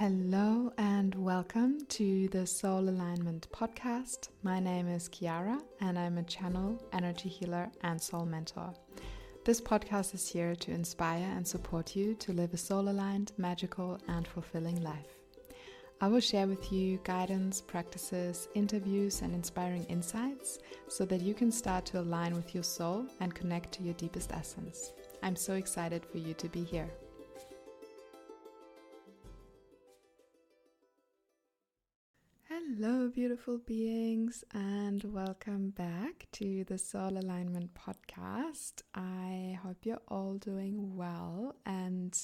[0.00, 4.30] Hello and welcome to the Soul Alignment Podcast.
[4.42, 8.72] My name is Chiara and I'm a channel, energy healer, and soul mentor.
[9.44, 13.98] This podcast is here to inspire and support you to live a soul aligned, magical,
[14.08, 15.18] and fulfilling life.
[16.00, 21.52] I will share with you guidance, practices, interviews, and inspiring insights so that you can
[21.52, 24.94] start to align with your soul and connect to your deepest essence.
[25.22, 26.88] I'm so excited for you to be here.
[32.82, 38.80] Hello, beautiful beings, and welcome back to the Soul Alignment Podcast.
[38.94, 42.16] I hope you're all doing well, and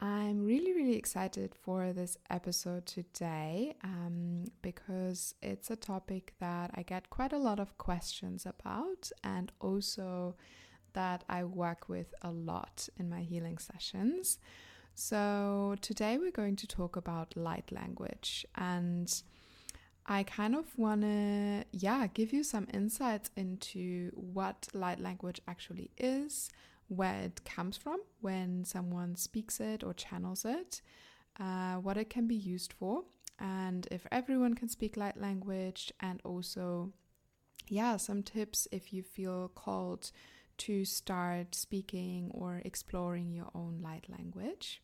[0.00, 6.82] I'm really, really excited for this episode today um, because it's a topic that I
[6.82, 10.34] get quite a lot of questions about, and also
[10.94, 14.40] that I work with a lot in my healing sessions.
[14.96, 19.22] So, today we're going to talk about light language and
[20.10, 25.90] I kind of want to, yeah, give you some insights into what light language actually
[25.98, 26.48] is,
[26.88, 30.80] where it comes from when someone speaks it or channels it,
[31.38, 33.04] uh, what it can be used for,
[33.38, 36.90] and if everyone can speak light language, and also,
[37.68, 40.10] yeah, some tips if you feel called
[40.56, 44.82] to start speaking or exploring your own light language.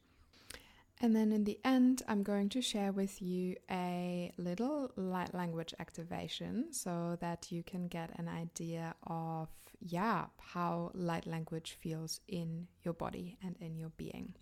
[1.05, 5.75] And then in the end, I'm going to share with you a little light language
[5.79, 12.69] activation so that you can get an idea of, yeah, how light language feels in
[12.85, 14.33] your body and in your being.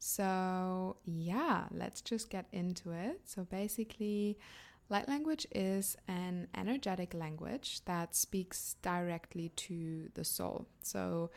[0.00, 3.20] So, yeah, let's just get into it.
[3.24, 4.40] So, basically,
[4.88, 10.66] light language is an energetic language that speaks directly to the soul.
[10.82, 11.30] So,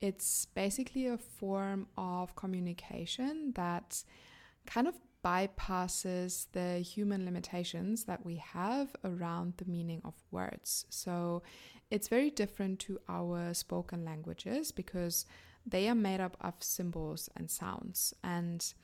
[0.00, 4.02] it's basically a form of communication that
[4.66, 10.84] kind of bypasses the human limitations that we have around the meaning of words.
[10.90, 11.42] So
[11.90, 15.24] it's very different to our spoken languages because
[15.66, 18.12] they are made up of symbols and sounds.
[18.22, 18.74] And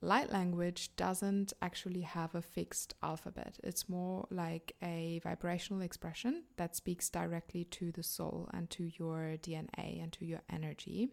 [0.00, 3.58] light language doesn't actually have a fixed alphabet.
[3.64, 9.36] It's more like a vibrational expression that speaks directly to the soul and to your
[9.42, 11.08] DNA and to your energy.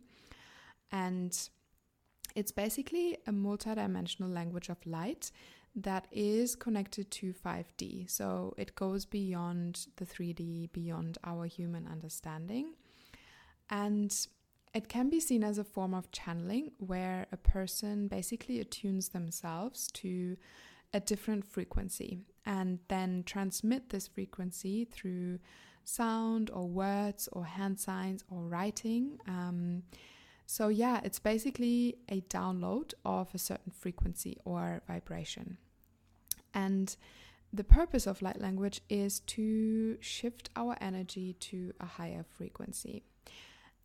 [0.91, 1.37] And
[2.35, 5.31] it's basically a multidimensional language of light
[5.75, 8.09] that is connected to 5D.
[8.09, 12.73] So it goes beyond the 3D, beyond our human understanding.
[13.69, 14.15] And
[14.73, 19.87] it can be seen as a form of channeling where a person basically attunes themselves
[19.91, 20.35] to
[20.93, 25.39] a different frequency and then transmit this frequency through
[25.83, 29.19] sound or words or hand signs or writing.
[29.27, 29.83] Um,
[30.45, 35.57] so, yeah, it's basically a download of a certain frequency or vibration.
[36.53, 36.95] And
[37.51, 43.03] the purpose of light language is to shift our energy to a higher frequency.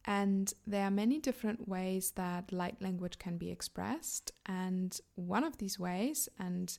[0.04, 4.32] And there are many different ways that light language can be expressed.
[4.46, 6.76] And one of these ways, and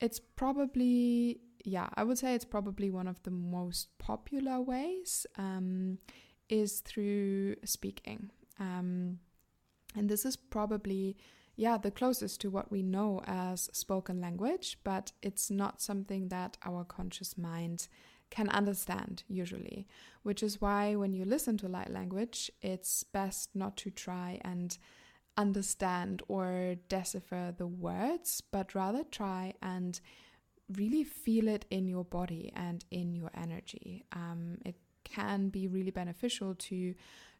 [0.00, 5.98] it's probably, yeah, I would say it's probably one of the most popular ways, um,
[6.48, 8.30] is through speaking.
[8.60, 9.18] Um,
[9.96, 11.16] and this is probably,
[11.56, 16.58] yeah, the closest to what we know as spoken language, but it's not something that
[16.64, 17.88] our conscious mind
[18.30, 19.86] can understand usually,
[20.22, 24.78] which is why when you listen to light language, it's best not to try and
[25.36, 30.00] understand or decipher the words, but rather try and
[30.76, 34.04] really feel it in your body and in your energy.
[34.12, 34.74] Um, it
[35.04, 36.94] can be really beneficial to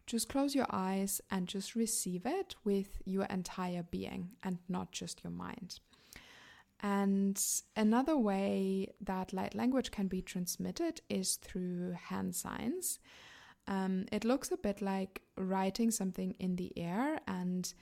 [0.07, 5.23] just close your eyes and just receive it with your entire being and not just
[5.23, 5.81] your mind.
[6.81, 7.43] And
[7.77, 13.01] another way that light language can be transmitted is through hand signs.
[13.67, 17.73] Um, it looks a bit like writing something in the air, and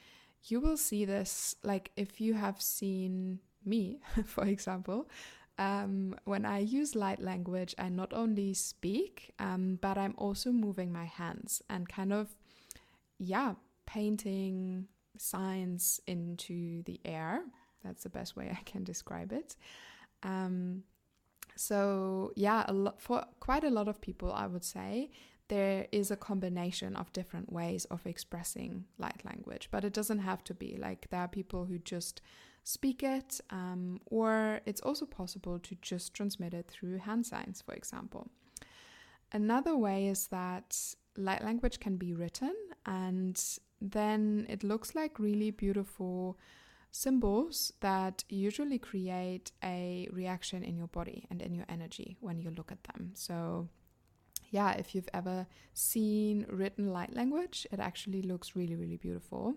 [0.45, 5.09] you will see this like if you have seen me, for example.
[5.59, 10.93] Um, when I use light language, I not only speak, um, but I'm also moving
[10.93, 12.37] my hands and kind of,
[13.19, 13.55] yeah,
[13.87, 17.43] painting signs into the air
[17.87, 19.57] that's the best way I can describe it.
[20.23, 20.83] Um,
[21.55, 25.11] so yeah, a lot, for quite a lot of people, I would say
[25.49, 30.43] there is a combination of different ways of expressing light language, but it doesn't have
[30.45, 32.21] to be like there are people who just
[32.65, 37.75] speak it, um, or it's also possible to just transmit it through hand signs, for
[37.75, 38.29] example.
[39.33, 40.77] Another way is that
[41.17, 42.55] light language can be written,
[42.85, 43.41] and
[43.81, 46.37] then it looks like really beautiful
[46.97, 52.51] symbols that usually create a reaction in your body and in your energy when you
[52.51, 53.11] look at them.
[53.15, 53.69] So,
[54.51, 59.57] yeah, if you've ever seen written light language, it actually looks really, really beautiful.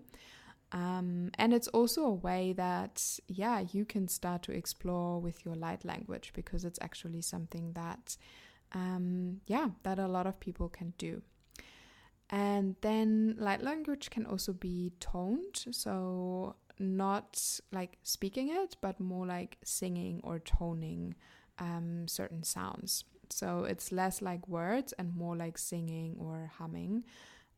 [0.73, 5.55] Um, and it's also a way that, yeah, you can start to explore with your
[5.55, 8.17] light language because it's actually something that,
[8.73, 11.21] um, yeah, that a lot of people can do.
[12.29, 15.65] And then light language can also be toned.
[15.71, 21.15] So, not like speaking it, but more like singing or toning
[21.59, 23.03] um, certain sounds.
[23.29, 27.03] So, it's less like words and more like singing or humming.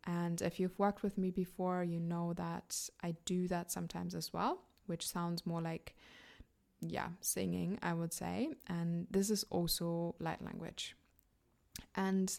[0.05, 4.33] And if you've worked with me before, you know that I do that sometimes as
[4.33, 5.95] well, which sounds more like,
[6.81, 8.49] yeah, singing, I would say.
[8.67, 10.95] And this is also light language.
[11.95, 12.35] And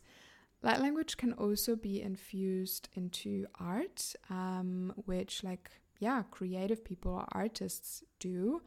[0.63, 5.71] light language can also be infused into art, um, which, like,
[6.03, 8.61] yeah, creative people or artists do,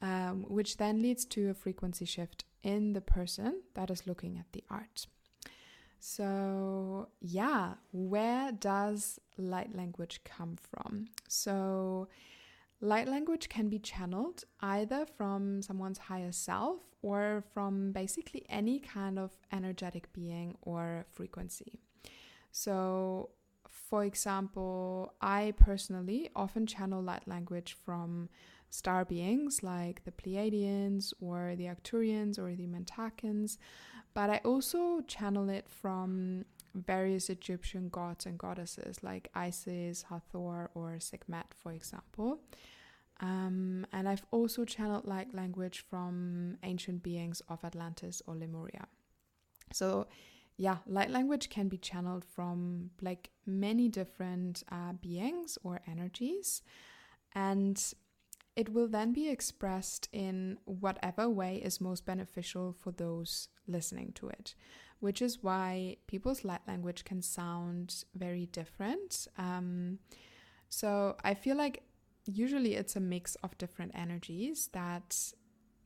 [0.00, 4.46] um, which then leads to a frequency shift in the person that is looking at
[4.52, 5.08] the art.
[5.98, 11.08] So, yeah, where does light language come from?
[11.28, 12.06] So,
[12.80, 19.18] light language can be channeled either from someone's higher self or from basically any kind
[19.18, 21.80] of energetic being or frequency.
[22.52, 23.30] So,
[23.68, 28.28] for example, I personally often channel light language from
[28.70, 33.56] star beings like the Pleiadians or the Arcturians or the Mintakans,
[34.14, 36.44] but I also channel it from
[36.74, 42.40] various Egyptian gods and goddesses like Isis, Hathor, or Sekhmet, for example.
[43.20, 48.86] Um, and I've also channeled light language from ancient beings of Atlantis or Lemuria.
[49.72, 50.06] So,
[50.58, 56.62] yeah, light language can be channeled from like many different uh, beings or energies.
[57.32, 57.80] And
[58.56, 64.28] it will then be expressed in whatever way is most beneficial for those listening to
[64.30, 64.56] it,
[64.98, 69.28] which is why people's light language can sound very different.
[69.36, 70.00] Um,
[70.68, 71.84] so I feel like
[72.26, 75.16] usually it's a mix of different energies that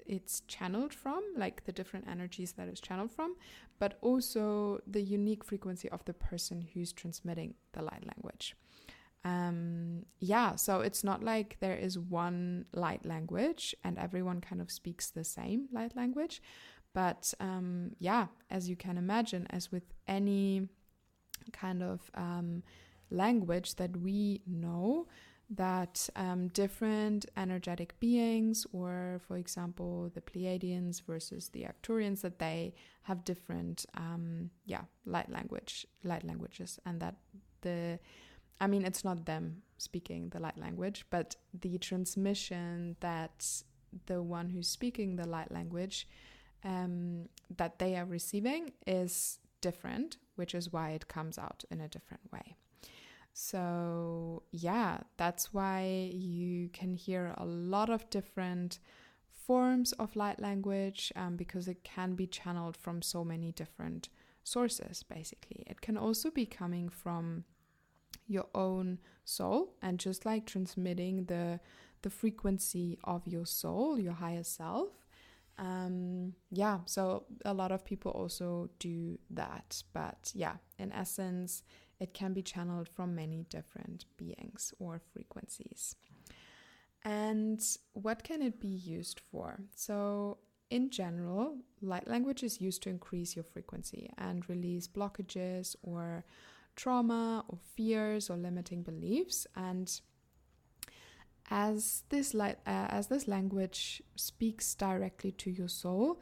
[0.06, 3.37] it's channeled from, like the different energies that it's channeled from,
[3.78, 8.54] but also the unique frequency of the person who's transmitting the light language
[9.25, 14.70] um, yeah, so it's not like there is one light language and everyone kind of
[14.70, 16.43] speaks the same light language.
[16.93, 20.69] But um, yeah, as you can imagine, as with any
[21.52, 22.62] kind of um,
[23.10, 25.06] language that we know,
[25.54, 32.75] that um, different energetic beings, or for example, the Pleiadians versus the Arcturians, that they
[33.02, 37.16] have different, um, yeah, light language, light languages, and that
[37.60, 37.99] the
[38.60, 43.64] I mean, it's not them speaking the light language, but the transmission that
[44.06, 46.06] the one who's speaking the light language
[46.64, 51.88] um, that they are receiving is different, which is why it comes out in a
[51.88, 52.54] different way.
[53.32, 58.79] So, yeah, that's why you can hear a lot of different
[59.46, 64.08] forms of light language um, because it can be channeled from so many different
[64.44, 65.64] sources, basically.
[65.67, 67.44] It can also be coming from
[68.29, 71.61] your own soul and just like transmitting the
[72.02, 74.88] the frequency of your soul, your higher self.
[75.56, 81.62] Um, yeah, so a lot of people also do that, but yeah, in essence,
[82.02, 85.94] it can be channeled from many different beings or frequencies.
[87.04, 87.61] And
[87.92, 89.61] what can it be used for?
[89.76, 90.38] So,
[90.71, 96.25] in general, light language is used to increase your frequency and release blockages or
[96.75, 100.00] trauma or fears or limiting beliefs and
[101.50, 106.18] as this uh, as this language speaks directly to your soul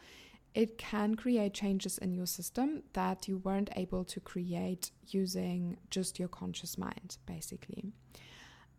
[0.54, 6.19] it can create changes in your system that you weren't able to create using just
[6.19, 7.92] your conscious mind basically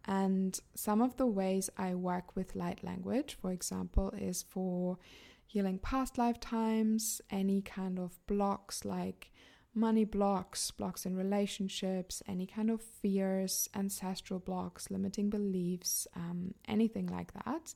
[0.06, 4.98] and some of the ways i work with light language for example is for
[5.46, 9.32] healing past lifetimes any kind of blocks like
[9.74, 17.08] money blocks, blocks in relationships, any kind of fears, ancestral blocks, limiting beliefs, um, anything
[17.08, 17.74] like that.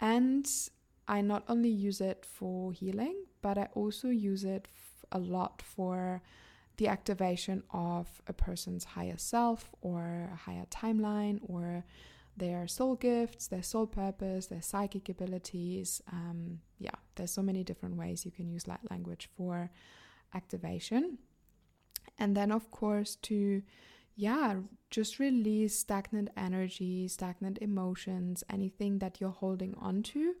[0.00, 0.46] And
[1.08, 4.68] I not only use it for healing, but I also use it
[5.12, 6.22] a lot for
[6.76, 11.84] the activation of a person's higher self or a higher timeline or
[12.36, 16.02] their soul gifts, their soul purpose, their psychic abilities.
[16.12, 19.70] Um, yeah, there's so many different ways you can use light language for
[20.34, 21.18] activation.
[22.18, 23.62] And then, of course, to
[24.16, 24.56] yeah,
[24.90, 30.34] just release stagnant energy, stagnant emotions, anything that you're holding on to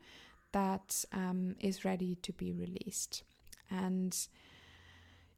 [0.56, 3.24] that um, is ready to be released.
[3.70, 4.16] And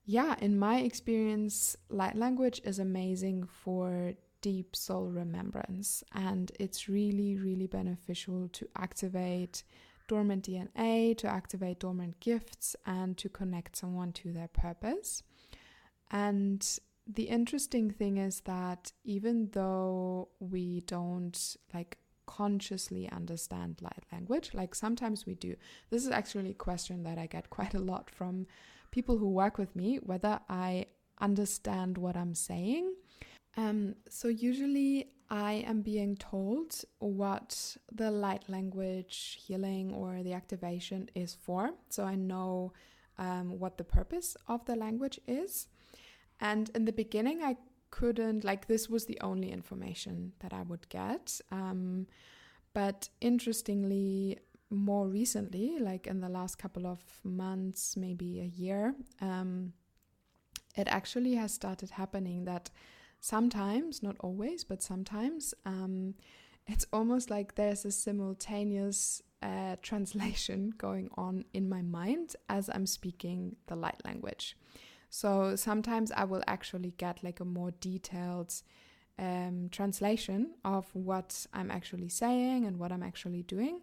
[0.07, 7.37] yeah, in my experience, light language is amazing for deep soul remembrance, and it's really,
[7.37, 9.65] really beneficial to activate
[10.07, 15.25] dormant DNA, to activate dormant gifts, and to connect someone to their purpose.
[16.13, 16.65] And
[17.09, 21.99] the interesting thing is that even though we don't like
[22.29, 25.57] consciously understand light language, like sometimes we do,
[25.91, 28.47] this is actually a question that I get quite a lot from
[28.91, 30.87] people who work with me whether I
[31.21, 32.95] understand what I'm saying.
[33.57, 41.11] Um, so, usually, I am being told what the light language healing or the activation
[41.15, 41.71] is for.
[41.89, 42.73] So, I know
[43.19, 45.67] um, what the purpose of the language is.
[46.41, 47.57] And in the beginning, I
[47.91, 51.41] couldn't, like, this was the only information that I would get.
[51.51, 52.07] Um,
[52.75, 54.39] but interestingly,
[54.71, 59.73] more recently, like in the last couple of months, maybe a year, um,
[60.77, 62.71] it actually has started happening that
[63.21, 66.15] sometimes, not always, but sometimes, um,
[66.67, 72.87] it's almost like there's a simultaneous uh, translation going on in my mind as I'm
[72.87, 74.57] speaking the light language.
[75.09, 78.55] So sometimes I will actually get like a more detailed
[79.19, 83.83] um, translation of what I'm actually saying and what I'm actually doing.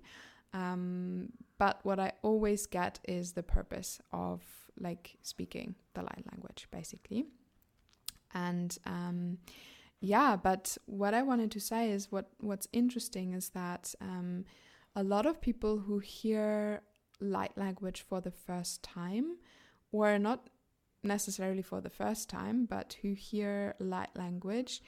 [0.54, 4.42] Um, but what I always get is the purpose of
[4.80, 7.26] like speaking the light language, basically.
[8.34, 9.38] And um,
[10.00, 14.46] yeah, but what I wanted to say is what what's interesting is that um,
[14.96, 16.82] a lot of people who hear
[17.20, 19.38] light language for the first time,
[19.92, 20.50] or not
[21.06, 24.82] necessarily for the first time, but who hear light language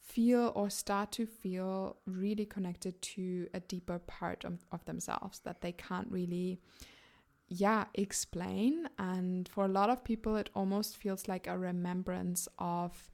[0.00, 5.60] feel or start to feel really connected to a deeper part of, of themselves that
[5.60, 6.58] they can't really
[7.48, 8.88] yeah explain.
[8.98, 13.10] And for a lot of people it almost feels like a remembrance of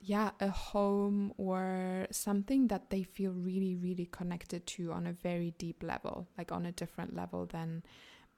[0.00, 5.52] yeah a home or something that they feel really really connected to on a very
[5.58, 7.82] deep level like on a different level than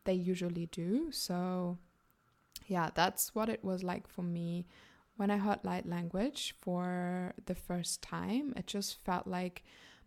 [0.05, 1.11] they usually do.
[1.12, 1.79] So
[2.70, 4.66] yeah that's what it was like for me
[5.20, 9.62] when I heard light language for the first time, it just felt like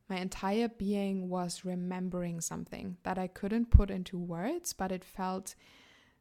[0.10, 5.54] my entire being was remembering something that I couldn't put into words, but it felt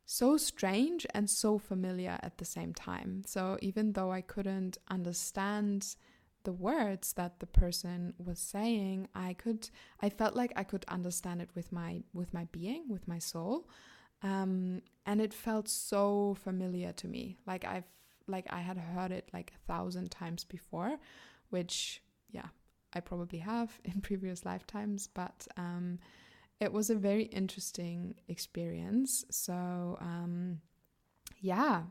[0.04, 3.22] so strange and so familiar at the same time.
[3.26, 5.96] So even though I couldn't understand
[6.44, 9.70] the words that the person was saying, I could
[10.02, 13.70] I felt like I could understand it with my with my being, with my soul.
[14.22, 17.36] Um, and it felt so familiar to me.
[17.46, 17.88] Like I've
[18.28, 20.96] like I had heard it like a thousand times before,
[21.50, 22.46] which yeah,
[22.94, 25.98] I probably have in previous lifetimes, but um,
[26.60, 29.24] it was a very interesting experience.
[29.30, 30.60] So um,
[31.40, 31.82] yeah.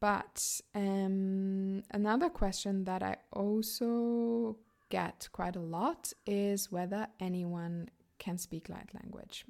[0.00, 4.56] But um, another question that I also
[4.88, 9.44] get quite a lot is whether anyone can speak light language.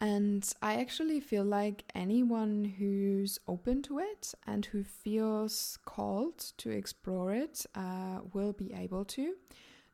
[0.00, 6.70] And I actually feel like anyone who's open to it and who feels called to
[6.70, 9.34] explore it uh, will be able to.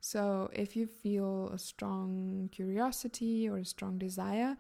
[0.00, 4.56] So, if you feel a strong curiosity or a strong desire,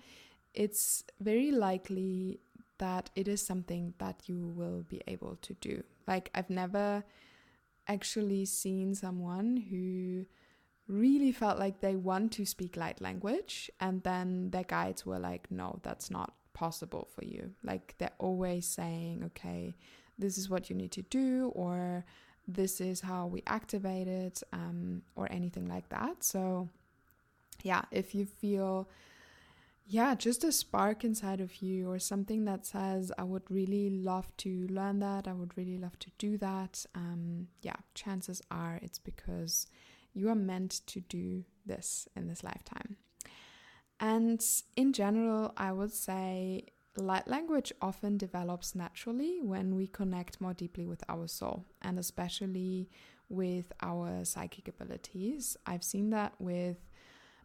[0.54, 2.38] it's very likely
[2.78, 5.82] that it is something that you will be able to do.
[6.06, 7.02] Like, I've never
[7.88, 10.26] actually seen someone who
[10.88, 15.50] really felt like they want to speak light language and then their guides were like
[15.50, 17.50] no that's not possible for you.
[17.62, 19.74] Like they're always saying okay
[20.18, 22.04] this is what you need to do or
[22.46, 26.24] this is how we activate it um, or anything like that.
[26.24, 26.68] So
[27.62, 28.88] yeah if you feel
[29.86, 34.34] yeah just a spark inside of you or something that says i would really love
[34.36, 38.98] to learn that i would really love to do that um, yeah chances are it's
[38.98, 39.66] because
[40.14, 42.96] you are meant to do this in this lifetime.
[44.00, 44.44] And
[44.76, 46.66] in general, I would say
[46.96, 52.90] light language often develops naturally when we connect more deeply with our soul and especially
[53.28, 55.56] with our psychic abilities.
[55.64, 56.76] I've seen that with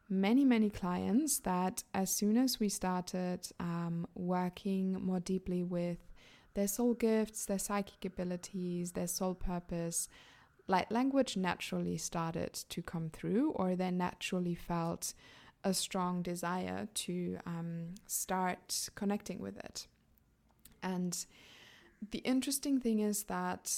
[0.10, 6.00] many, many clients that as soon as we started um, working more deeply with
[6.56, 10.10] their soul gifts, their psychic abilities, their soul purpose,
[10.68, 15.14] light language naturally started to come through, or they naturally felt
[15.64, 19.88] a strong desire to um, start connecting with it.
[20.84, 21.26] And
[22.12, 23.74] the interesting thing is that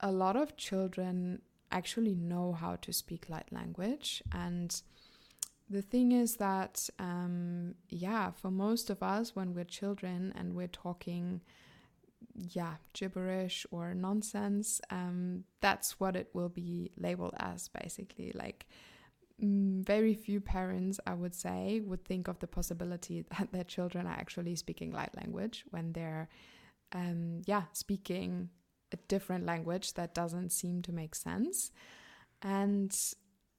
[0.00, 4.22] a lot of children actually know how to speak light language.
[4.32, 4.80] And
[5.68, 10.68] the thing is that, um, yeah, for most of us, when we're children and we're
[10.68, 11.40] talking,
[12.34, 18.32] yeah, gibberish or nonsense, um, that's what it will be labeled as basically.
[18.34, 18.66] Like,
[19.42, 24.06] mm, very few parents, I would say, would think of the possibility that their children
[24.06, 26.28] are actually speaking light language when they're,
[26.92, 28.50] um, yeah, speaking
[28.92, 31.72] a different language that doesn't seem to make sense.
[32.42, 32.94] And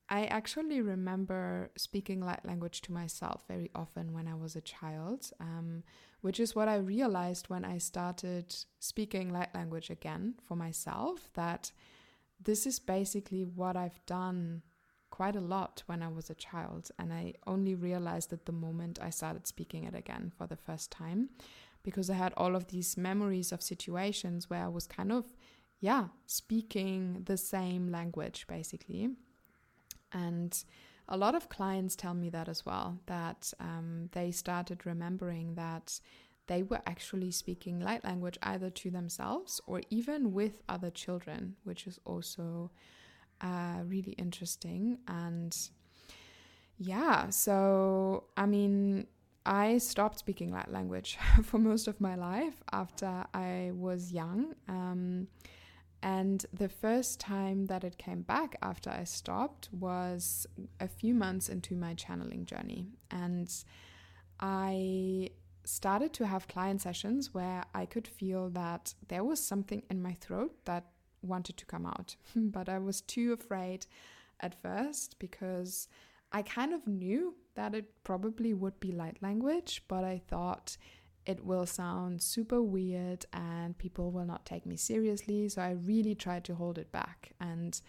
[0.07, 5.31] I actually remember speaking light language to myself very often when I was a child,
[5.39, 5.83] um,
[6.25, 11.71] which is what I realized when I started speaking light language again for myself that
[12.41, 14.63] this is basically what I've done
[15.11, 16.89] quite a lot when I was a child.
[16.97, 20.89] And I only realized at the moment I started speaking it again for the first
[20.89, 21.29] time
[21.83, 25.25] because I had all of these memories of situations where I was kind of,
[25.79, 29.11] yeah, speaking the same language basically.
[30.11, 30.57] And
[31.07, 35.99] a lot of clients tell me that as well, that um, they started remembering that
[36.47, 41.87] they were actually speaking light language either to themselves or even with other children, which
[41.87, 42.71] is also
[43.41, 44.99] uh, really interesting.
[45.07, 45.55] And
[46.77, 49.07] yeah, so I mean,
[49.45, 54.55] I stopped speaking light language for most of my life after I was young.
[54.67, 55.27] Um,
[56.05, 60.45] and the first time that it came back after I stopped was
[60.79, 62.85] a few months into my channeling journey.
[63.09, 63.51] And
[64.39, 65.31] I
[65.63, 70.13] started to have client sessions where I could feel that there was something in my
[70.21, 70.85] throat that
[71.23, 72.15] wanted to come out.
[72.35, 73.87] but I was too afraid
[74.41, 75.87] at first because
[76.31, 80.77] I kind of knew that it probably would be light language, but I thought
[81.25, 85.49] it will sound super weird and people will not take me seriously.
[85.49, 87.31] So I really tried to hold it back.
[87.39, 87.79] And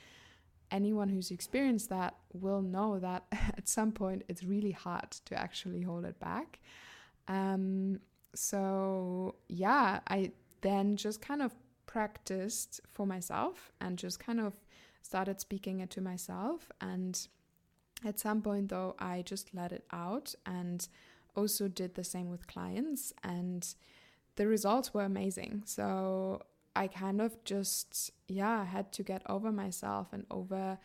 [0.70, 5.82] anyone who's experienced that will know that at some point it's really hard to actually
[5.82, 6.60] hold it back.
[7.28, 8.00] Um,
[8.34, 10.32] so yeah, I
[10.62, 11.54] then just kind of
[11.86, 14.54] practiced for myself and just kind of
[15.02, 17.28] started speaking it to myself and
[18.04, 20.86] at some point, though, I just let it out and
[21.36, 23.66] also did the same with clients, and
[24.36, 25.62] the results were amazing.
[25.66, 26.42] So
[26.74, 30.78] I kind of just, yeah, had to get over myself and over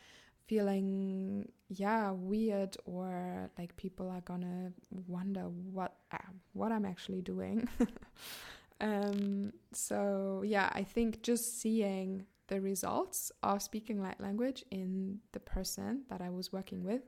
[0.52, 4.70] feeling yeah weird or like people are gonna
[5.08, 6.18] wonder what uh,
[6.52, 7.70] what I'm actually doing
[8.82, 15.40] um so yeah I think just seeing the results of speaking light language in the
[15.40, 17.04] person that I was working with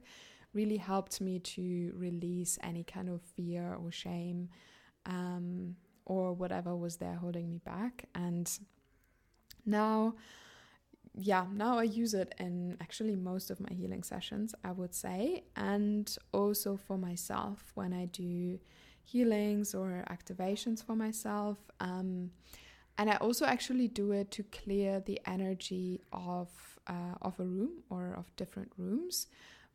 [0.54, 4.50] really helped me to release any kind of fear or shame
[5.06, 8.06] um, or whatever was there holding me back.
[8.16, 8.50] And
[9.66, 10.16] now,
[11.16, 15.46] yeah, now I use it in actually most of my healing sessions, I would say,
[15.56, 18.60] and also for myself when I do
[19.04, 21.58] healings or activations for myself.
[21.80, 22.32] Um,
[22.98, 26.50] and I also actually do it to clear the energy of
[26.86, 29.28] uh, of a room or of different rooms.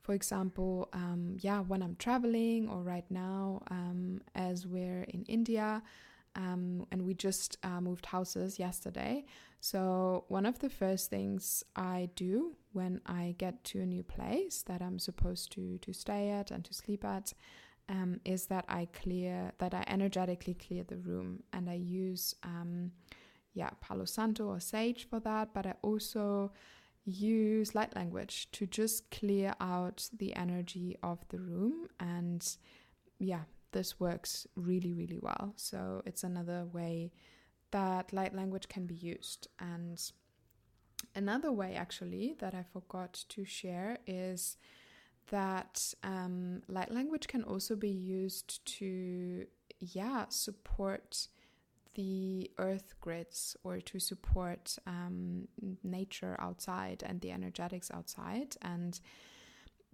[0.09, 5.83] For example, um, yeah, when I'm traveling or right now, um, as we're in India,
[6.35, 9.27] um, and we just uh, moved houses yesterday.
[9.61, 14.63] So one of the first things I do when I get to a new place
[14.63, 17.35] that I'm supposed to to stay at and to sleep at
[17.91, 22.93] um, is that I clear, that I energetically clear the room and I use, um,
[23.53, 26.51] yeah, Palo Santo or Sage for that, but I also
[27.09, 31.89] use light language to just clear out the energy of the room.
[31.99, 32.47] And
[33.19, 33.43] yeah,
[33.73, 35.55] this works really, really well.
[35.57, 37.13] So it's another way
[37.71, 39.49] that light language can be used.
[39.59, 40.01] And
[41.15, 44.57] another way, actually, that I forgot to share is
[45.31, 49.47] that um, light language can also be used to,
[49.79, 51.29] yeah, support
[51.99, 55.49] the earth grids or to support um,
[55.83, 58.55] nature outside and the energetics outside.
[58.63, 59.01] And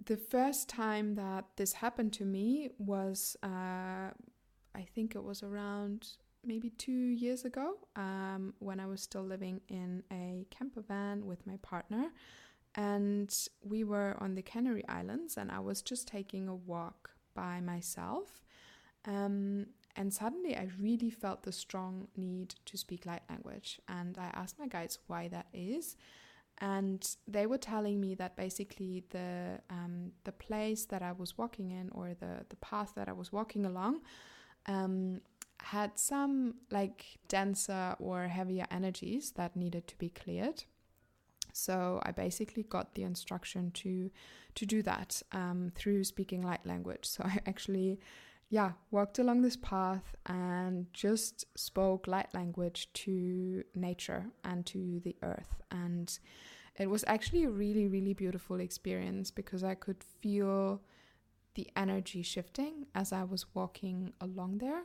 [0.05, 4.11] the first time that this happened to me was, uh,
[4.81, 6.09] I think it was around
[6.45, 11.47] maybe two years ago um, when I was still living in a camper van with
[11.47, 12.11] my partner
[12.75, 17.61] and we were on the Canary Islands, and I was just taking a walk by
[17.61, 18.43] myself.
[19.07, 23.81] Um, and suddenly I really felt the strong need to speak light language.
[23.89, 25.97] And I asked my guides why that is.
[26.59, 31.71] And they were telling me that basically the um, the place that I was walking
[31.71, 34.03] in or the, the path that I was walking along
[34.67, 35.21] um,
[35.61, 40.65] had some like denser or heavier energies that needed to be cleared
[41.53, 44.11] So I basically got the instruction to
[44.57, 47.07] to do that um, through speaking light language.
[47.07, 48.01] So I actually,
[48.49, 55.17] yeah, walked along this path and just spoke light language to nature and to the
[55.23, 55.63] earth.
[55.71, 56.17] And
[56.77, 60.83] it was actually a really, really beautiful experience because I could feel
[61.55, 64.83] the energy shifting as I was walking along there.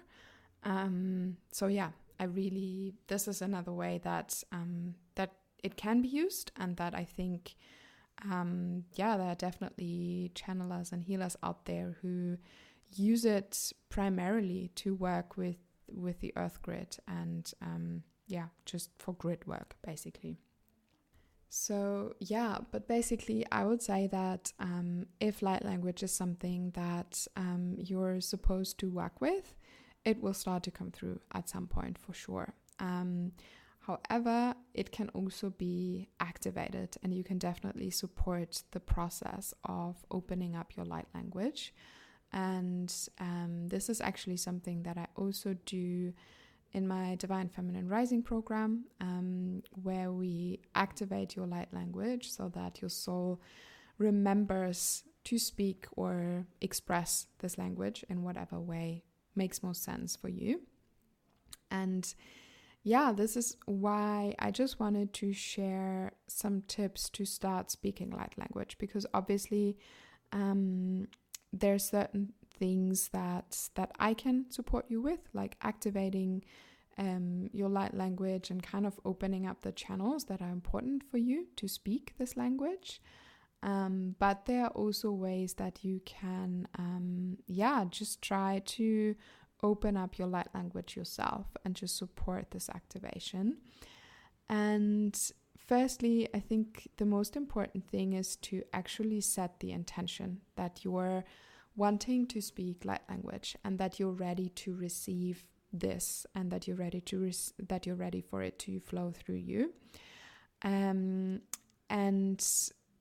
[0.63, 6.09] Um, so yeah, I really this is another way that um, that it can be
[6.09, 7.55] used, and that I think
[8.23, 12.37] um, yeah, there are definitely channelers and healers out there who
[12.95, 15.58] use it primarily to work with
[15.91, 20.39] with the earth grid and um, yeah, just for grid work basically.
[21.52, 27.25] So, yeah, but basically, I would say that um, if light language is something that
[27.36, 29.56] um, you're supposed to work with,
[30.06, 32.54] it will start to come through at some point for sure.
[32.80, 33.32] Um,
[33.80, 40.56] however, it can also be activated, and you can definitely support the process of opening
[40.56, 41.73] up your light language.
[42.31, 46.13] And um, this is actually something that I also do
[46.71, 52.81] in my Divine Feminine Rising program, um, where we activate your light language so that
[52.81, 53.41] your soul
[53.97, 59.03] remembers to speak or express this language in whatever way
[59.35, 60.61] makes most sense for you.
[61.71, 62.13] And
[62.83, 68.37] yeah, this is why I just wanted to share some tips to start speaking light
[68.37, 69.77] language because obviously
[70.31, 71.07] um,
[71.51, 76.43] there's certain things that that I can support you with, like activating
[76.97, 81.17] um, your light language and kind of opening up the channels that are important for
[81.17, 83.01] you to speak this language.
[83.63, 89.15] Um, but there are also ways that you can, um, yeah, just try to
[89.63, 93.57] open up your light language yourself and just support this activation.
[94.49, 95.19] And
[95.69, 101.23] firstly, I think the most important thing is to actually set the intention that you're
[101.75, 106.75] wanting to speak light language and that you're ready to receive this and that you're
[106.75, 109.71] ready to res- that you're ready for it to flow through you.
[110.63, 111.41] Um
[111.91, 112.43] and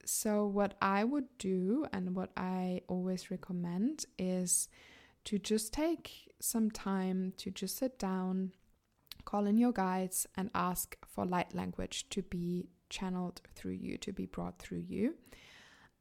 [0.04, 4.68] so what i would do and what i always recommend is
[5.24, 8.52] to just take some time to just sit down
[9.30, 14.12] call in your guides and ask for light language to be channeled through you to
[14.12, 15.14] be brought through you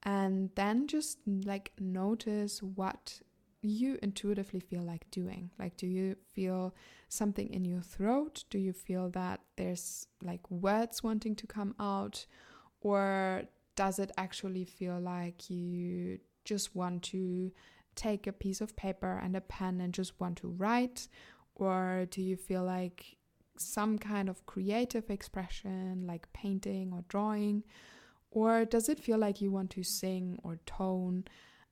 [0.04, 3.20] and then just like notice what
[3.62, 5.50] you intuitively feel like doing?
[5.58, 6.74] Like, do you feel
[7.10, 8.44] something in your throat?
[8.50, 12.26] Do you feel that there's like words wanting to come out?
[12.82, 13.44] Or
[13.76, 17.52] does it actually feel like you just want to
[17.96, 21.08] take a piece of paper and a pen and just want to write?
[21.56, 23.17] Or do you feel like
[23.60, 27.64] some kind of creative expression, like painting or drawing?
[28.32, 31.26] Or does it feel like you want to sing or tone?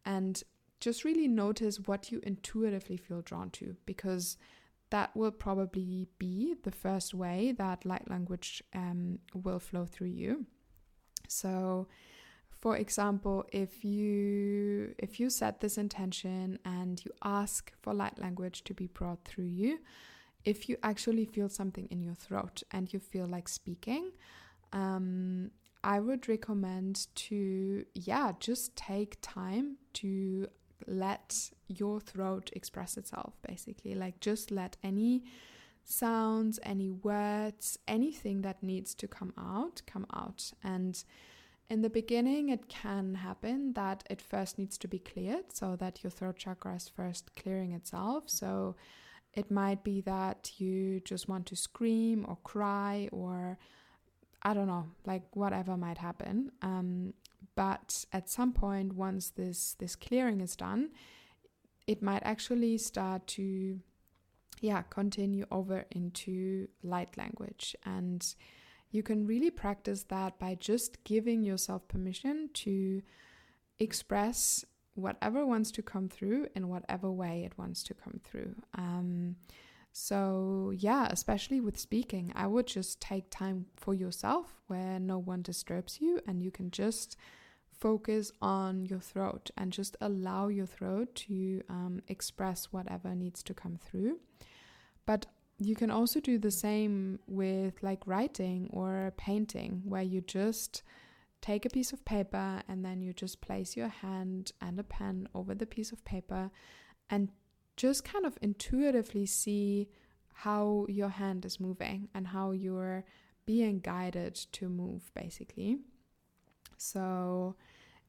[0.05, 0.41] And
[0.79, 4.37] just really notice what you intuitively feel drawn to because
[4.91, 10.45] that will probably be the first way that light language um, will flow through you.
[11.27, 11.87] So,
[12.61, 18.63] for example, if you if you set this intention and you ask for light language
[18.65, 19.79] to be brought through you,
[20.45, 24.12] if you actually feel something in your throat and you feel like speaking,
[24.71, 25.51] um,
[25.84, 30.47] I would recommend to yeah just take time to
[30.88, 33.95] let your throat express itself basically.
[33.95, 35.23] Like just let any
[35.84, 40.51] sounds any words anything that needs to come out come out.
[40.63, 41.03] And
[41.69, 46.03] in the beginning it can happen that it first needs to be cleared so that
[46.03, 48.23] your throat chakra is first clearing itself.
[48.27, 48.75] So
[49.35, 53.57] it might be that you just want to scream or cry or
[54.41, 56.51] I don't know, like whatever might happen.
[56.61, 57.13] Um,
[57.55, 60.91] but at some point, once this this clearing is done,
[61.87, 63.79] it might actually start to,
[64.61, 68.35] yeah, continue over into light language, and
[68.91, 73.01] you can really practice that by just giving yourself permission to
[73.79, 74.63] express
[74.95, 78.55] whatever wants to come through in whatever way it wants to come through.
[78.73, 79.36] Um,
[79.91, 85.41] so, yeah, especially with speaking, I would just take time for yourself where no one
[85.41, 87.15] disturbs you and you can just
[87.79, 93.53] focus on your throat and just allow your throat to um, express whatever needs to
[93.53, 94.19] come through.
[95.05, 95.27] But
[95.60, 100.84] you can also do the same with like writing or painting, where you just
[101.45, 105.27] take a piece of paper and then you just place your hand and a pen
[105.36, 106.49] over the piece of paper
[107.10, 107.29] and
[107.77, 109.88] just kind of intuitively see
[110.34, 113.03] how your hand is moving and how you're
[113.45, 115.77] being guided to move, basically.
[116.77, 117.55] So,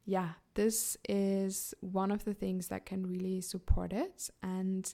[0.03, 4.31] yeah, this is one of the things that can really support it.
[4.41, 4.91] And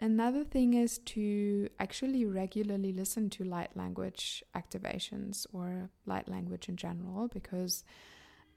[0.00, 6.76] another thing is to actually regularly listen to light language activations or light language in
[6.76, 7.84] general, because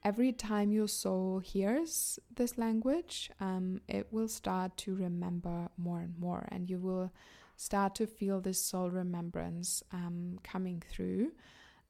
[0.04, 6.18] every time your soul hears this language, um, it will start to remember more and
[6.18, 7.12] more, and you will
[7.56, 11.32] start to feel this soul remembrance um, coming through.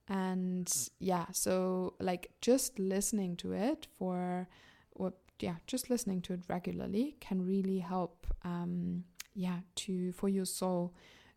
[0.09, 4.49] And yeah, so like just listening to it for,
[4.91, 8.27] or yeah, just listening to it regularly can really help.
[8.45, 10.95] Um, yeah, to for your soul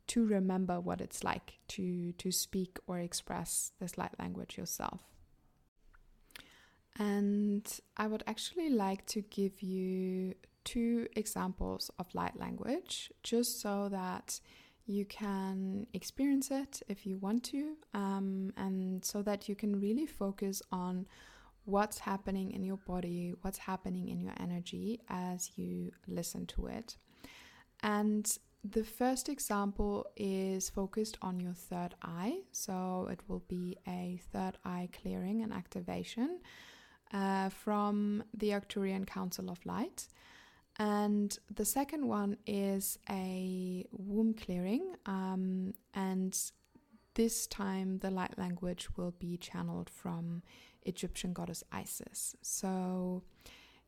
[0.08, 5.01] to remember what it's like to to speak or express this light language yourself.
[6.97, 13.89] And I would actually like to give you two examples of light language just so
[13.89, 14.39] that
[14.86, 20.05] you can experience it if you want to, um, and so that you can really
[20.05, 21.08] focus on
[21.65, 26.95] what's happening in your body, what's happening in your energy as you listen to it.
[27.85, 28.25] And
[28.63, 34.57] the first example is focused on your third eye, so it will be a third
[34.65, 36.39] eye clearing and activation
[37.13, 40.07] uh, from the Arcturian Council of Light.
[40.79, 46.35] And the second one is a womb clearing, um, and
[47.13, 50.41] this time the light language will be channeled from
[50.81, 52.35] Egyptian goddess Isis.
[52.41, 53.21] So,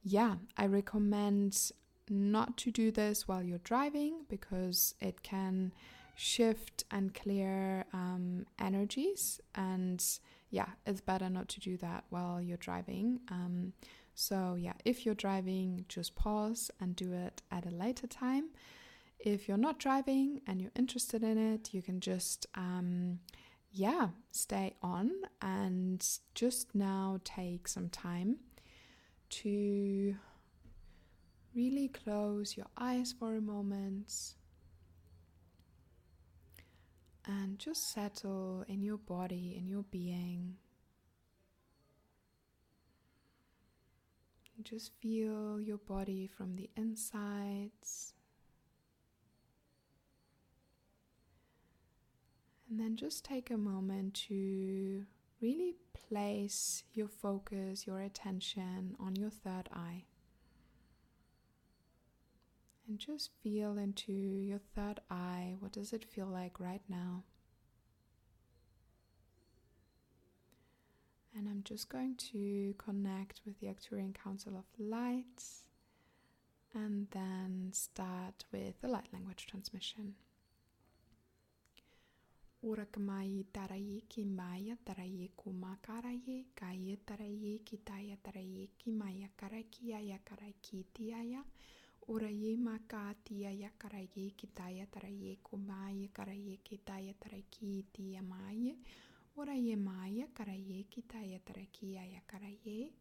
[0.04, 1.72] yeah, I recommend
[2.10, 5.74] not to do this while you're driving because it can
[6.16, 10.04] shift and clear um, energies and
[10.50, 13.20] yeah, it's better not to do that while you're driving.
[13.30, 13.74] Um,
[14.16, 18.50] so, yeah, if you're driving, just pause and do it at a later time.
[19.20, 23.20] If you're not driving and you're interested in it, you can just, um,
[23.72, 28.38] yeah, stay on and just now take some time
[29.30, 30.16] to
[31.58, 34.14] really close your eyes for a moment
[37.26, 40.54] and just settle in your body, in your being.
[44.64, 48.14] Just feel your body from the insides.
[52.70, 55.06] And then just take a moment to
[55.42, 60.04] really place your focus, your attention on your third eye.
[62.88, 65.56] And just feel into your third eye.
[65.60, 67.24] What does it feel like right now?
[71.36, 75.68] And I'm just going to connect with the Arcturian Council of Lights
[76.74, 80.16] and then start with the light language transmission.
[82.66, 91.44] Urakmai tarayi kimaya tarayi kumakaraye kaya tarayi kitaya tarayi kimaya karakia ya karakitiaya
[92.08, 98.76] Uraye makatia ya karaye kitaya taraye kumaye karaye kitaya taraki tia maye.
[99.38, 102.94] Uraye maya karaye kitaya tarakia ya karaye.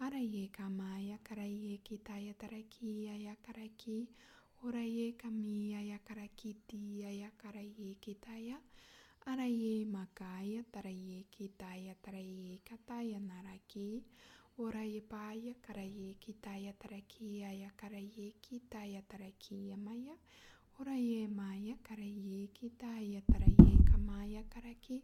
[0.00, 4.08] Araye kamaya karaye kitaya tarakia ya karaki.
[4.64, 8.58] Uraye kamia ya karakitia ya karaye kitaya.
[9.26, 14.02] Araye makaya taraye kitaya taraye kataya naraki.
[14.64, 20.16] Oraye paya karaye kitaya tarakia ya karaye kitaya tarakia maya.
[20.80, 24.98] Oraye maya karaye kitaya taraye kamaya karaki.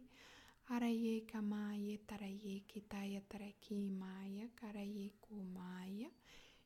[0.73, 6.09] Araye kamaya taraye kitaya taraki maya karaye kumaya.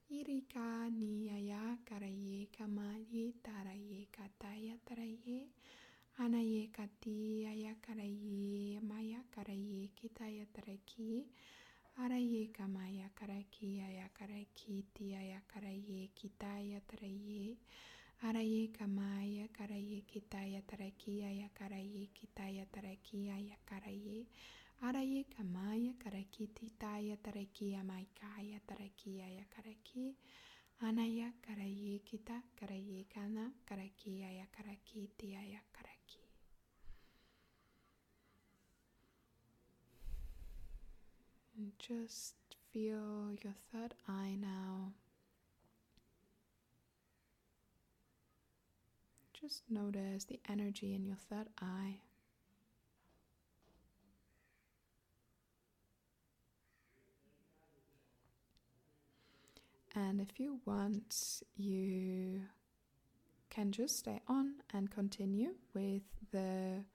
[0.09, 5.47] Irika niyaya karaye kamaye taraye kataya taraye.
[6.17, 11.25] Anaye katiya ya karaye maya karaye kitaya taraki.
[12.03, 17.57] Araye kamaya karaki aya karaki tia ya karaye kitaya taraye.
[18.27, 24.19] Araye kamaya karaye kitaya taraki aya karaye kitaya taraki aya karaye.
[24.87, 30.15] Araye kamaya karaki titaya taraki amaikaya taraki aya karaki.
[30.81, 35.98] Anaya karaye kita karaye kana karaki aya karaki tia ya karaki.
[41.59, 42.35] And just
[42.71, 44.93] feel your third eye now.
[49.33, 51.97] Just notice the energy in your third eye.
[59.93, 62.43] And if you want, you
[63.49, 66.85] can just stay on and continue with the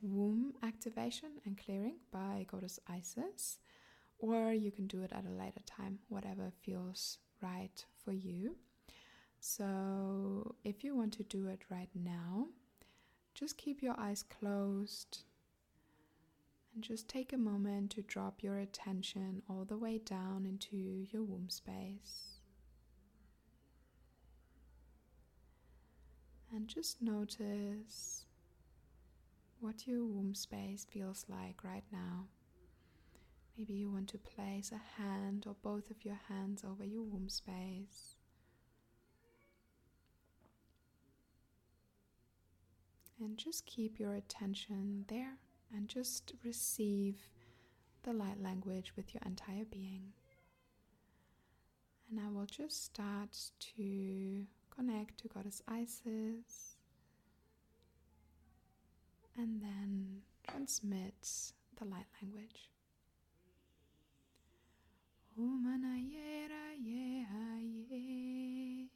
[0.00, 3.58] womb activation and clearing by Goddess Isis,
[4.18, 8.56] or you can do it at a later time, whatever feels right for you.
[9.40, 12.48] So, if you want to do it right now,
[13.34, 15.20] just keep your eyes closed
[16.74, 21.22] and just take a moment to drop your attention all the way down into your
[21.22, 22.40] womb space.
[26.52, 28.24] And just notice
[29.60, 32.26] what your womb space feels like right now.
[33.58, 37.30] Maybe you want to place a hand or both of your hands over your womb
[37.30, 38.16] space.
[43.18, 45.38] And just keep your attention there
[45.74, 47.28] and just receive
[48.02, 50.12] the light language with your entire being.
[52.10, 53.36] And I will just start
[53.76, 56.76] to connect to Goddess Isis
[59.36, 61.14] and then transmit
[61.78, 62.70] the light language.
[65.38, 68.88] Omana yera ye ha ye.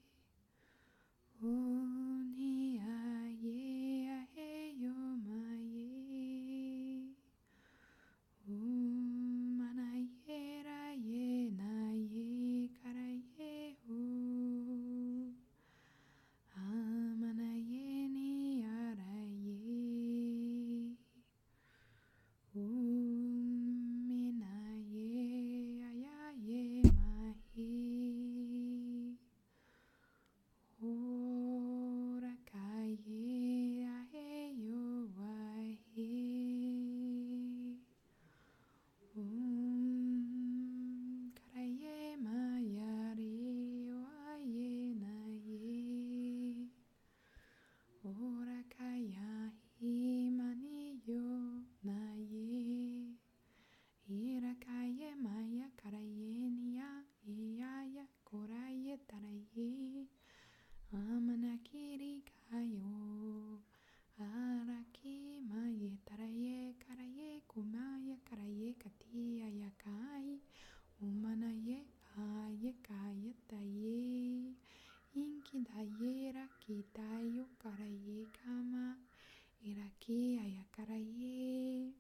[80.11, 81.94] Kantiaya Karaye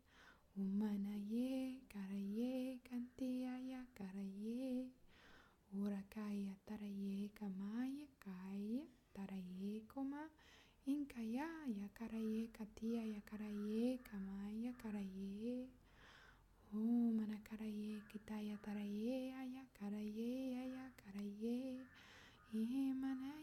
[0.58, 4.90] Umanaye Karaye Kantiaya Karaye
[5.78, 8.82] Urakaya Taraye Kamaya Kaya
[9.14, 10.26] Taraye Koma
[10.90, 15.70] Inkaya Yakaraye Katia Yakaraye Kamaya Karaye
[16.74, 21.78] Omana Karaye Kitaya Taraye Aya Karaye Aya Karaye
[22.58, 23.39] Imana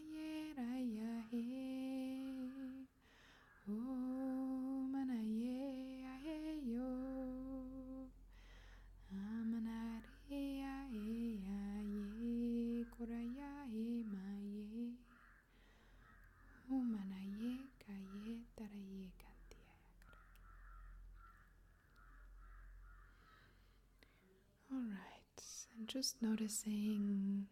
[25.88, 27.46] just noticing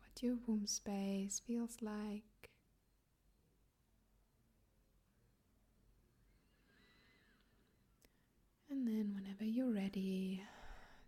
[0.00, 2.22] what your womb space feels like.
[8.70, 10.42] And then, whenever you're ready,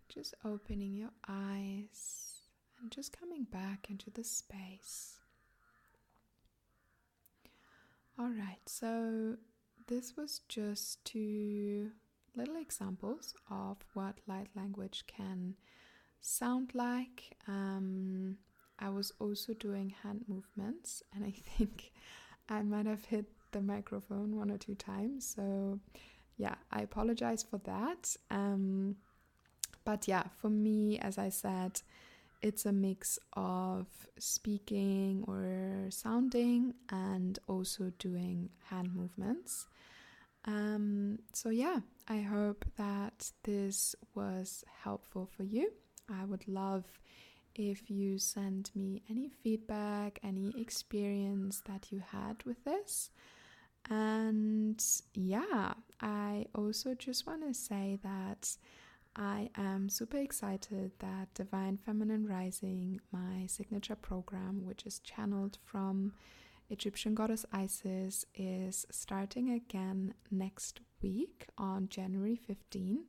[0.07, 2.33] just opening your eyes
[2.79, 5.17] and just coming back into the space.
[8.19, 9.37] Alright, so
[9.87, 11.89] this was just two
[12.35, 15.55] little examples of what light language can
[16.21, 17.35] sound like.
[17.47, 18.37] Um,
[18.79, 21.91] I was also doing hand movements, and I think
[22.49, 25.33] I might have hit the microphone one or two times.
[25.35, 25.79] So,
[26.37, 28.15] yeah, I apologize for that.
[28.29, 28.97] Um,
[29.85, 31.81] but yeah, for me, as I said,
[32.41, 33.87] it's a mix of
[34.19, 39.67] speaking or sounding and also doing hand movements.
[40.43, 45.71] Um, so, yeah, I hope that this was helpful for you.
[46.09, 46.85] I would love
[47.55, 53.11] if you send me any feedback, any experience that you had with this.
[53.89, 54.83] And
[55.13, 58.57] yeah, I also just want to say that
[59.15, 66.13] I am super excited that Divine Feminine Rising, my signature program, which is channeled from
[66.69, 73.05] Egyptian goddess Isis, is starting again next week on January 15.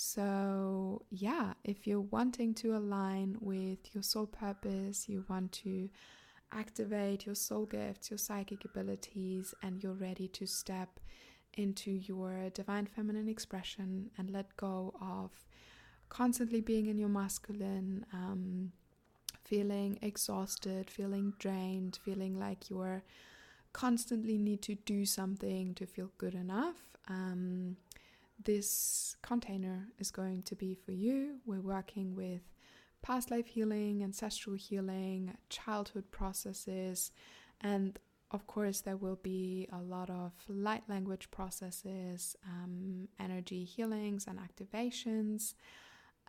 [0.00, 5.90] So, yeah, if you're wanting to align with your soul purpose, you want to
[6.52, 11.00] activate your soul gifts, your psychic abilities, and you're ready to step
[11.54, 15.32] into your divine feminine expression and let go of
[16.10, 18.70] constantly being in your masculine, um,
[19.42, 23.02] feeling exhausted, feeling drained, feeling like you're
[23.72, 26.76] constantly need to do something to feel good enough.
[27.08, 27.78] Um,
[28.44, 31.40] this container is going to be for you.
[31.44, 32.42] We're working with
[33.02, 37.10] past life healing, ancestral healing, childhood processes,
[37.60, 37.98] and
[38.30, 44.38] of course, there will be a lot of light language processes, um, energy healings, and
[44.38, 45.54] activations.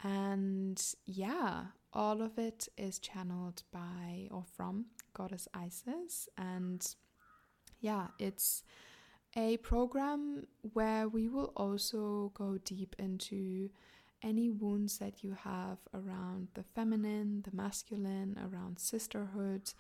[0.02, 6.30] And yeah, all of it is channeled by or from Goddess Isis.
[6.38, 6.88] And
[7.82, 8.64] yeah, it's
[9.36, 13.70] a program where we will also go deep into
[14.22, 19.72] any wounds that you have around the feminine, the masculine, around sisterhood.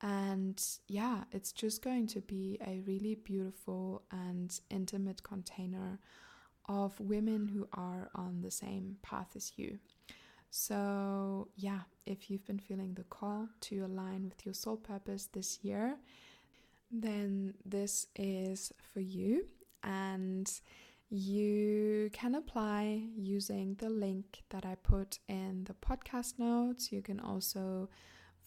[0.00, 5.98] And yeah, it's just going to be a really beautiful and intimate container
[6.66, 9.78] of women who are on the same path as you.
[10.50, 15.58] So, yeah, if you've been feeling the call to align with your soul purpose this
[15.62, 15.96] year,
[17.02, 19.46] then this is for you.
[19.82, 20.50] And
[21.10, 26.90] you can apply using the link that I put in the podcast notes.
[26.90, 27.88] You can also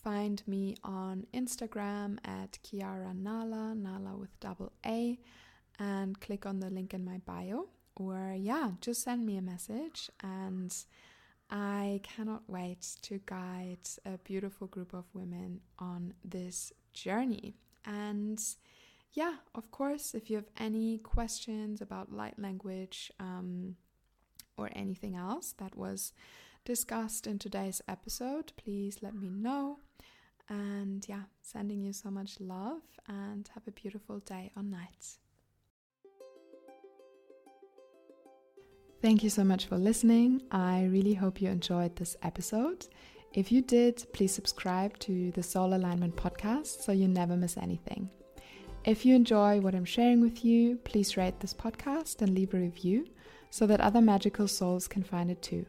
[0.04, 5.20] find me on Instagram at Chiara Naala, Naala with double A,
[5.80, 7.68] and click on the link in my bio.
[7.96, 10.10] Or, yeah, just send me a message.
[10.22, 10.76] And
[11.50, 17.56] I cannot wait to guide a beautiful group of women on this journey.
[17.88, 18.40] And
[19.14, 23.78] yeah, of course, if you have any questions about light language um,
[24.58, 26.14] or anything else that was
[26.66, 29.80] discussed in today's episode, please let me know.
[30.50, 35.18] And yeah, sending you so much love and have a beautiful day or night.
[39.02, 40.42] Thank you so much for listening.
[40.52, 42.88] I really hope you enjoyed this episode.
[43.34, 48.10] If you did, please subscribe to the Soul Alignment podcast so you never miss anything.
[48.86, 52.58] If you enjoy what I'm sharing with you, please rate this podcast and leave a
[52.58, 53.06] review
[53.50, 55.66] so that other magical souls can find it too.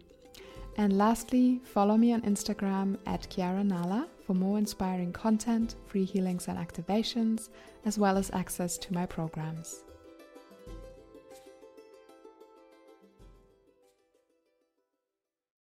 [0.77, 6.47] And lastly, follow me on Instagram at Chiara Naala for more inspiring content, free healings
[6.47, 7.49] and activations,
[7.85, 9.83] as well as access to my programs.